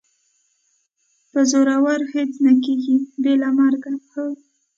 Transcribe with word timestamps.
په 1.31 1.39
زړورو 1.51 2.05
هېڅ 2.13 2.31
نه 2.45 2.53
کېږي، 2.63 2.95
بې 3.21 3.33
له 3.41 3.49
مرګه، 3.59 3.93
هو. 4.11 4.27